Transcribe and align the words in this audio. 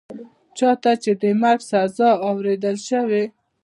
چا 0.57 0.69
ته 0.81 0.91
چي 1.03 1.11
د 1.21 1.23
مرګ 1.41 1.59
سزا 1.71 2.09
اورول 2.25 2.75
شوې 2.87 3.23